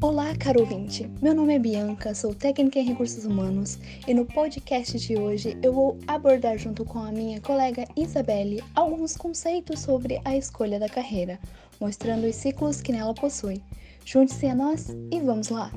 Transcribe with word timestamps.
Olá, 0.00 0.34
caro 0.38 0.60
ouvinte! 0.60 1.10
Meu 1.20 1.34
nome 1.34 1.54
é 1.54 1.58
Bianca, 1.58 2.14
sou 2.14 2.34
técnica 2.34 2.78
em 2.78 2.84
recursos 2.84 3.24
humanos 3.24 3.78
e 4.06 4.14
no 4.14 4.24
podcast 4.24 4.98
de 4.98 5.16
hoje 5.16 5.58
eu 5.62 5.72
vou 5.72 5.98
abordar 6.06 6.56
junto 6.56 6.84
com 6.84 7.00
a 7.00 7.10
minha 7.10 7.40
colega 7.40 7.84
Isabelle 7.96 8.62
alguns 8.74 9.16
conceitos 9.16 9.80
sobre 9.80 10.20
a 10.24 10.36
escolha 10.36 10.78
da 10.78 10.88
carreira, 10.88 11.40
mostrando 11.80 12.26
os 12.26 12.36
ciclos 12.36 12.80
que 12.80 12.92
nela 12.92 13.14
possui. 13.14 13.60
Junte-se 14.04 14.46
a 14.46 14.54
nós 14.54 14.88
e 15.10 15.20
vamos 15.20 15.48
lá! 15.48 15.72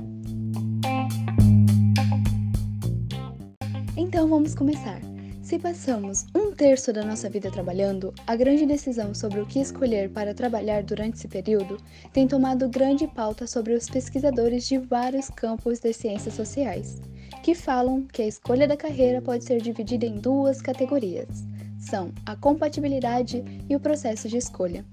Então 3.96 4.28
vamos 4.28 4.54
começar. 4.54 5.09
Se 5.50 5.58
passamos 5.58 6.26
um 6.32 6.52
terço 6.52 6.92
da 6.92 7.04
nossa 7.04 7.28
vida 7.28 7.50
trabalhando, 7.50 8.14
a 8.24 8.36
grande 8.36 8.64
decisão 8.64 9.12
sobre 9.12 9.40
o 9.40 9.46
que 9.46 9.58
escolher 9.58 10.08
para 10.08 10.32
trabalhar 10.32 10.84
durante 10.84 11.16
esse 11.16 11.26
período 11.26 11.76
tem 12.12 12.28
tomado 12.28 12.68
grande 12.68 13.08
pauta 13.08 13.48
sobre 13.48 13.72
os 13.72 13.90
pesquisadores 13.90 14.68
de 14.68 14.78
vários 14.78 15.28
campos 15.28 15.80
das 15.80 15.96
ciências 15.96 16.34
sociais, 16.34 17.02
que 17.42 17.52
falam 17.52 18.02
que 18.02 18.22
a 18.22 18.28
escolha 18.28 18.68
da 18.68 18.76
carreira 18.76 19.20
pode 19.20 19.42
ser 19.42 19.60
dividida 19.60 20.06
em 20.06 20.20
duas 20.20 20.62
categorias: 20.62 21.42
são 21.80 22.12
a 22.24 22.36
compatibilidade 22.36 23.42
e 23.68 23.74
o 23.74 23.80
processo 23.80 24.28
de 24.28 24.36
escolha. 24.36 24.84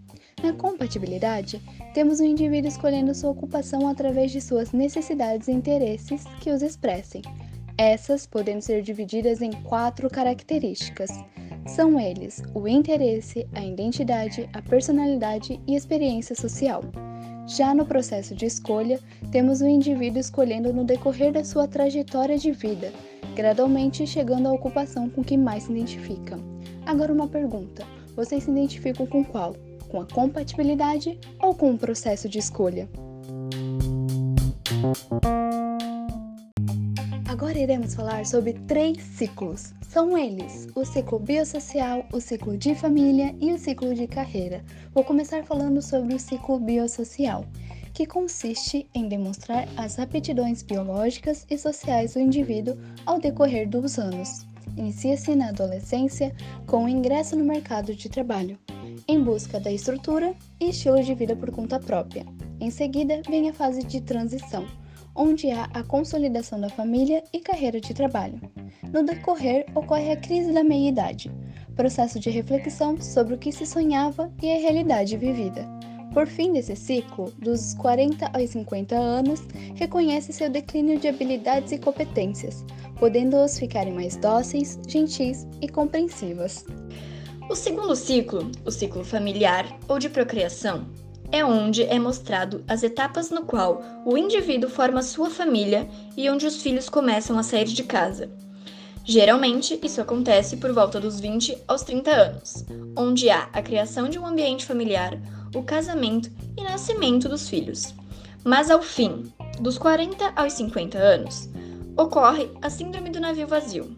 Na 0.41 0.53
compatibilidade, 0.53 1.61
temos 1.93 2.19
o 2.19 2.25
indivíduo 2.25 2.67
escolhendo 2.67 3.13
sua 3.13 3.29
ocupação 3.29 3.87
através 3.87 4.31
de 4.31 4.41
suas 4.41 4.71
necessidades 4.71 5.49
e 5.49 5.51
interesses 5.51 6.23
que 6.41 6.49
os 6.49 6.63
expressem, 6.63 7.21
essas 7.77 8.25
podendo 8.25 8.61
ser 8.61 8.81
divididas 8.81 9.41
em 9.41 9.51
quatro 9.51 10.09
características. 10.09 11.11
São 11.67 11.99
eles 11.99 12.41
o 12.53 12.67
interesse, 12.67 13.47
a 13.53 13.63
identidade, 13.63 14.49
a 14.53 14.61
personalidade 14.61 15.61
e 15.67 15.75
experiência 15.75 16.35
social. 16.35 16.83
Já 17.45 17.73
no 17.73 17.85
processo 17.85 18.35
de 18.35 18.45
escolha, 18.45 18.99
temos 19.31 19.61
o 19.61 19.67
indivíduo 19.67 20.19
escolhendo 20.19 20.73
no 20.73 20.83
decorrer 20.83 21.31
da 21.31 21.43
sua 21.43 21.67
trajetória 21.67 22.37
de 22.37 22.51
vida, 22.51 22.91
gradualmente 23.35 24.05
chegando 24.07 24.47
à 24.47 24.51
ocupação 24.51 25.09
com 25.09 25.23
que 25.23 25.37
mais 25.37 25.63
se 25.63 25.71
identifica. 25.71 26.37
Agora 26.85 27.13
uma 27.13 27.27
pergunta: 27.27 27.85
vocês 28.15 28.43
se 28.43 28.51
identificam 28.51 29.05
com 29.05 29.23
qual? 29.23 29.55
Com 29.87 30.01
a 30.01 30.05
compatibilidade 30.05 31.17
ou 31.41 31.53
com 31.53 31.71
o 31.71 31.77
processo 31.77 32.27
de 32.27 32.39
escolha? 32.39 32.89
Iremos 37.57 37.95
falar 37.95 38.23
sobre 38.23 38.53
três 38.53 39.01
ciclos. 39.01 39.73
São 39.81 40.15
eles: 40.15 40.67
o 40.75 40.85
ciclo 40.85 41.17
biosocial, 41.17 42.05
o 42.13 42.21
ciclo 42.21 42.55
de 42.55 42.75
família 42.75 43.35
e 43.41 43.51
o 43.51 43.57
ciclo 43.57 43.95
de 43.95 44.05
carreira. 44.05 44.63
Vou 44.93 45.03
começar 45.03 45.43
falando 45.43 45.81
sobre 45.81 46.13
o 46.13 46.19
ciclo 46.19 46.59
biosocial, 46.59 47.45
que 47.95 48.05
consiste 48.05 48.87
em 48.93 49.07
demonstrar 49.07 49.67
as 49.75 49.97
aptidões 49.97 50.61
biológicas 50.61 51.47
e 51.49 51.57
sociais 51.57 52.13
do 52.13 52.19
indivíduo 52.19 52.77
ao 53.07 53.19
decorrer 53.19 53.67
dos 53.67 53.97
anos. 53.97 54.45
Inicia-se 54.77 55.33
na 55.35 55.49
adolescência 55.49 56.35
com 56.67 56.85
o 56.85 56.89
ingresso 56.89 57.35
no 57.35 57.43
mercado 57.43 57.95
de 57.95 58.07
trabalho, 58.07 58.55
em 59.07 59.19
busca 59.19 59.59
da 59.59 59.71
estrutura 59.71 60.35
e 60.59 60.69
estilo 60.69 61.01
de 61.01 61.15
vida 61.15 61.35
por 61.35 61.49
conta 61.49 61.79
própria. 61.79 62.23
Em 62.59 62.69
seguida, 62.69 63.23
vem 63.27 63.49
a 63.49 63.53
fase 63.53 63.81
de 63.81 63.99
transição 63.99 64.67
onde 65.17 65.49
há 65.49 65.63
a 65.73 65.83
consolidação 65.83 66.61
da 66.61 66.69
família 66.69 67.23
e 67.33 67.39
carreira 67.39 67.81
de 67.81 67.93
trabalho. 67.93 68.39
No 68.93 69.03
decorrer, 69.03 69.65
ocorre 69.75 70.11
a 70.11 70.17
crise 70.17 70.53
da 70.53 70.63
meia-idade, 70.63 71.31
processo 71.75 72.19
de 72.19 72.29
reflexão 72.29 73.01
sobre 73.01 73.33
o 73.33 73.37
que 73.37 73.51
se 73.51 73.65
sonhava 73.65 74.31
e 74.41 74.51
a 74.51 74.59
realidade 74.59 75.17
vivida. 75.17 75.67
Por 76.13 76.25
fim 76.25 76.53
desse 76.53 76.75
ciclo, 76.75 77.31
dos 77.37 77.73
40 77.75 78.31
aos 78.33 78.49
50 78.49 78.95
anos, 78.95 79.41
reconhece 79.75 80.31
seu 80.31 80.49
declínio 80.49 80.99
de 80.99 81.07
habilidades 81.07 81.71
e 81.71 81.77
competências, 81.77 82.63
podendo-os 82.99 83.59
ficarem 83.59 83.93
mais 83.93 84.15
dóceis, 84.15 84.79
gentis 84.87 85.47
e 85.61 85.67
compreensivas. 85.67 86.65
O 87.49 87.55
segundo 87.55 87.95
ciclo, 87.95 88.51
o 88.65 88.71
ciclo 88.71 89.03
familiar 89.03 89.65
ou 89.87 89.99
de 89.99 90.09
procriação, 90.09 90.87
é 91.31 91.43
onde 91.43 91.83
é 91.83 91.99
mostrado 91.99 92.63
as 92.67 92.83
etapas 92.83 93.29
no 93.29 93.43
qual 93.43 93.81
o 94.05 94.17
indivíduo 94.17 94.69
forma 94.69 95.01
sua 95.01 95.29
família 95.29 95.87
e 96.15 96.29
onde 96.29 96.45
os 96.45 96.61
filhos 96.61 96.89
começam 96.89 97.37
a 97.37 97.43
sair 97.43 97.65
de 97.65 97.83
casa. 97.83 98.29
Geralmente, 99.03 99.79
isso 99.83 100.01
acontece 100.01 100.57
por 100.57 100.73
volta 100.73 100.99
dos 100.99 101.19
20 101.19 101.57
aos 101.67 101.81
30 101.83 102.11
anos, 102.11 102.65
onde 102.97 103.29
há 103.29 103.49
a 103.53 103.61
criação 103.61 104.09
de 104.09 104.19
um 104.19 104.25
ambiente 104.25 104.65
familiar, 104.65 105.17
o 105.55 105.63
casamento 105.63 106.29
e 106.57 106.63
nascimento 106.63 107.29
dos 107.29 107.47
filhos. 107.47 107.93
Mas 108.43 108.69
ao 108.69 108.81
fim, 108.81 109.31
dos 109.59 109.77
40 109.77 110.33
aos 110.35 110.53
50 110.53 110.97
anos, 110.97 111.49
ocorre 111.95 112.49
a 112.61 112.69
síndrome 112.69 113.09
do 113.09 113.19
navio 113.19 113.47
vazio. 113.47 113.95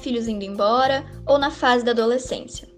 Filhos 0.00 0.26
indo 0.26 0.44
embora 0.44 1.04
ou 1.26 1.38
na 1.38 1.50
fase 1.50 1.84
da 1.84 1.90
adolescência. 1.90 2.68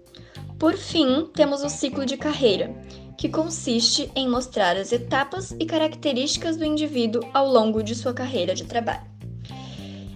Por 0.59 0.75
fim, 0.75 1.29
temos 1.33 1.63
o 1.63 1.69
ciclo 1.69 2.05
de 2.05 2.17
carreira, 2.17 2.75
que 3.21 3.29
consiste 3.29 4.11
em 4.15 4.27
mostrar 4.27 4.75
as 4.75 4.91
etapas 4.91 5.51
e 5.59 5.63
características 5.63 6.57
do 6.57 6.65
indivíduo 6.65 7.21
ao 7.31 7.47
longo 7.47 7.83
de 7.83 7.93
sua 7.93 8.15
carreira 8.15 8.55
de 8.55 8.63
trabalho. 8.63 9.05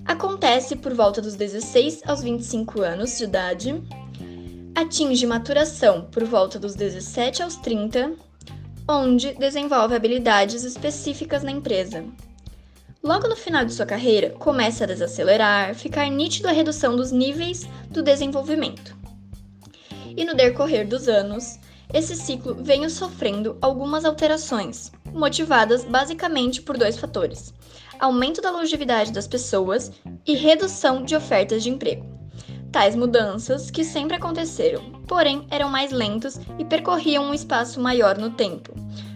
Acontece 0.04 0.76
por 0.76 0.92
volta 0.92 1.22
dos 1.22 1.36
16 1.36 2.02
aos 2.08 2.24
25 2.24 2.82
anos 2.82 3.16
de 3.16 3.26
idade, 3.26 3.80
atinge 4.74 5.28
maturação 5.28 6.08
por 6.12 6.24
volta 6.24 6.58
dos 6.58 6.74
17 6.74 7.44
aos 7.44 7.56
30, 7.58 8.14
onde 8.90 9.36
desenvolve 9.36 9.94
habilidades 9.94 10.64
específicas 10.64 11.44
na 11.44 11.52
empresa. 11.52 12.04
Logo 13.04 13.28
no 13.28 13.36
final 13.36 13.64
de 13.66 13.74
sua 13.74 13.86
carreira, 13.86 14.32
começa 14.32 14.84
a 14.84 14.88
desacelerar, 14.88 15.76
ficar 15.76 16.10
nítido 16.10 16.48
a 16.48 16.52
redução 16.52 16.96
dos 16.96 17.12
níveis 17.12 17.70
do 17.88 18.02
desenvolvimento. 18.02 18.98
E 20.18 20.26
no 20.26 20.34
decorrer 20.34 20.88
dos 20.88 21.08
anos, 21.08 21.60
esse 21.96 22.14
ciclo 22.14 22.54
vem 22.56 22.90
sofrendo 22.90 23.58
algumas 23.62 24.04
alterações, 24.04 24.92
motivadas 25.14 25.86
basicamente 25.86 26.62
por 26.62 26.78
dois 26.78 26.98
fatores: 26.98 27.54
aumento 27.98 28.42
da 28.42 28.52
longevidade 28.52 29.14
das 29.14 29.26
pessoas 29.26 29.94
e 30.28 30.36
redução 30.36 31.06
de 31.06 31.16
ofertas 31.16 31.64
de 31.64 31.70
emprego. 31.70 32.06
Tais 32.70 32.98
mudanças, 32.98 33.72
que 33.72 33.86
sempre 33.86 34.18
aconteceram, 34.18 34.84
porém 35.08 35.48
eram 35.50 35.70
mais 35.70 35.94
lentos 35.94 36.38
e 36.60 36.66
percorriam 36.66 37.24
um 37.24 37.34
espaço 37.34 37.80
maior 37.80 38.18
no 38.18 38.32
tempo, 38.32 38.74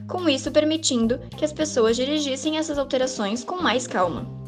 com 0.08 0.30
isso 0.30 0.50
permitindo 0.50 1.20
que 1.36 1.44
as 1.44 1.52
pessoas 1.52 1.98
dirigissem 1.98 2.58
essas 2.58 2.78
alterações 2.78 3.44
com 3.44 3.62
mais 3.62 3.86
calma. 3.86 4.39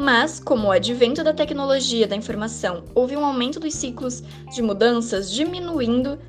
Mas, 0.00 0.38
como 0.38 0.68
o 0.68 0.70
advento 0.70 1.24
da 1.24 1.34
tecnologia 1.34 2.06
da 2.06 2.14
informação 2.14 2.84
houve 2.94 3.16
um 3.16 3.24
aumento 3.24 3.58
dos 3.58 3.74
ciclos 3.74 4.22
de 4.54 4.62
mudanças, 4.62 5.28
diminuindo 5.28 6.20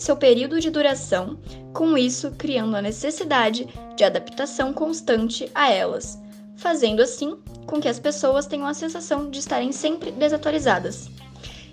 seu 0.00 0.16
período 0.16 0.60
de 0.60 0.68
duração, 0.68 1.38
com 1.72 1.96
isso 1.96 2.32
criando 2.32 2.74
a 2.74 2.82
necessidade 2.82 3.68
de 3.94 4.02
adaptação 4.02 4.72
constante 4.72 5.48
a 5.54 5.70
elas, 5.70 6.18
fazendo 6.56 7.00
assim 7.00 7.38
com 7.66 7.80
que 7.80 7.86
as 7.86 8.00
pessoas 8.00 8.46
tenham 8.46 8.66
a 8.66 8.74
sensação 8.74 9.30
de 9.30 9.38
estarem 9.38 9.70
sempre 9.70 10.10
desatualizadas. 10.10 11.08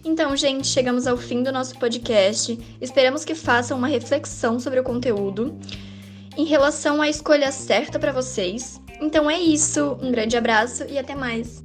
Então, 0.06 0.38
gente, 0.38 0.68
chegamos 0.68 1.08
ao 1.08 1.18
fim 1.18 1.42
do 1.42 1.52
nosso 1.52 1.76
podcast. 1.80 2.56
Esperamos 2.80 3.26
que 3.26 3.34
façam 3.34 3.80
uma 3.80 3.88
reflexão 3.88 4.60
sobre 4.60 4.80
o 4.80 4.84
conteúdo 4.84 5.58
em 6.38 6.46
relação 6.46 7.02
à 7.02 7.10
escolha 7.10 7.52
certa 7.52 7.98
para 7.98 8.12
vocês 8.12 8.81
então 9.02 9.30
é 9.30 9.40
isso, 9.40 9.98
um 10.02 10.12
grande 10.12 10.38
abraço 10.38 10.86
e 10.88 10.98
até 10.98 11.16
mais! 11.16 11.62